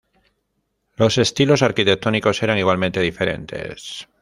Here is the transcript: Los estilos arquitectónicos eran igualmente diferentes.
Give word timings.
Los 0.95 1.19
estilos 1.19 1.61
arquitectónicos 1.61 2.41
eran 2.41 2.57
igualmente 2.57 2.99
diferentes. 3.01 4.07